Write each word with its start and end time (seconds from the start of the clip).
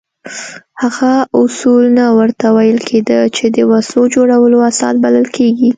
هغه 0.81 1.11
اصول 1.41 1.83
نه 1.97 2.05
ورته 2.17 2.45
ویل 2.55 2.79
کېده 2.89 3.19
چې 3.35 3.45
د 3.55 3.57
وسلو 3.71 4.03
جوړولو 4.15 4.57
اساس 4.69 4.95
بلل 5.03 5.27
کېږي. 5.37 5.69